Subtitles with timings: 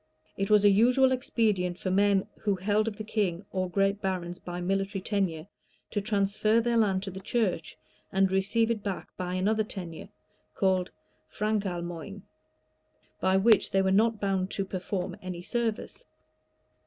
[0.35, 4.39] It was a usual expedient for men who held of the king or great barons
[4.39, 5.45] by military tenure,
[5.91, 7.77] to transfer their land to the church,
[8.11, 10.09] and receive it back by another tenure,
[10.55, 10.89] called
[11.29, 12.23] frankalmoigne,
[13.19, 16.07] by which they were not bound to per form any service.